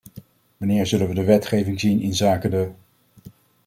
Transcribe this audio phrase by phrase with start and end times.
[0.57, 2.69] Wanneer zullen we wetgeving zien inzake de?